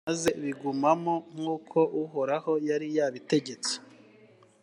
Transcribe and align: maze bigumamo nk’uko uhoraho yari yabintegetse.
maze 0.09 0.29
bigumamo 0.43 1.13
nk’uko 1.35 1.79
uhoraho 2.03 2.51
yari 2.69 2.87
yabintegetse. 2.97 3.73